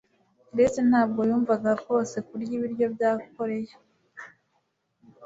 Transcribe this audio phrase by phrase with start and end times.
[0.49, 3.75] Chris ntabwo yumvaga rwose kurya ibiryo bya koreya